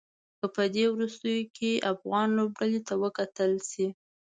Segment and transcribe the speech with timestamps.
[0.39, 3.87] که په دې وروستيو کې افغان لوبډلې ته وکتل شي.